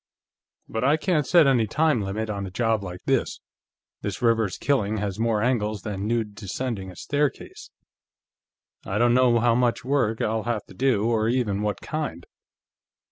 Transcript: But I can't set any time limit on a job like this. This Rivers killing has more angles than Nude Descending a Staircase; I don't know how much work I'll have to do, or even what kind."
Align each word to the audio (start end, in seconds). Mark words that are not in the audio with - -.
But 0.67 0.83
I 0.83 0.97
can't 0.97 1.27
set 1.27 1.45
any 1.45 1.67
time 1.67 2.01
limit 2.01 2.27
on 2.27 2.47
a 2.47 2.49
job 2.49 2.83
like 2.83 3.03
this. 3.05 3.39
This 4.01 4.19
Rivers 4.19 4.57
killing 4.57 4.97
has 4.97 5.19
more 5.19 5.43
angles 5.43 5.83
than 5.83 6.07
Nude 6.07 6.33
Descending 6.33 6.89
a 6.89 6.95
Staircase; 6.95 7.69
I 8.83 8.97
don't 8.97 9.13
know 9.13 9.37
how 9.37 9.53
much 9.53 9.85
work 9.85 10.19
I'll 10.19 10.41
have 10.45 10.65
to 10.65 10.73
do, 10.73 11.05
or 11.07 11.29
even 11.29 11.61
what 11.61 11.81
kind." 11.81 12.25